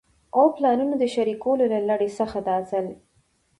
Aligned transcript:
او 0.37 0.43
پلانونو 0.55 0.95
د 0.99 1.03
شريکولو 1.15 1.63
له 1.73 1.79
لړۍ 1.89 2.09
څخه 2.19 2.37
دا 2.47 2.57
ځل 2.69 2.87